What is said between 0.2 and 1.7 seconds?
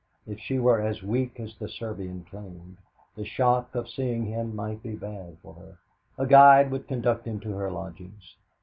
If she were as weak as the